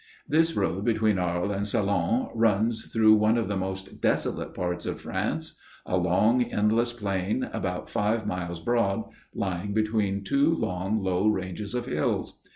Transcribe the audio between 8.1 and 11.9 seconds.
miles broad, lying between two long low ranges of